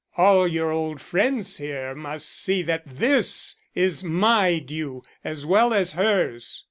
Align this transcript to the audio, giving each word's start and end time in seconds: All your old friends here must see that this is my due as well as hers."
All 0.17 0.47
your 0.47 0.71
old 0.71 0.99
friends 0.99 1.57
here 1.57 1.93
must 1.93 2.27
see 2.27 2.63
that 2.63 2.87
this 2.87 3.53
is 3.75 4.03
my 4.03 4.57
due 4.57 5.03
as 5.23 5.45
well 5.45 5.75
as 5.75 5.91
hers." 5.93 6.59